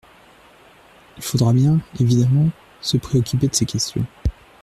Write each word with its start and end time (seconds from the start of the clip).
Il 1.17 1.21
faudra 1.21 1.53
bien, 1.53 1.79
évidemment, 1.99 2.49
se 2.81 2.97
préoccuper 2.97 3.49
de 3.49 3.53
ces 3.53 3.67
questions. 3.67 4.07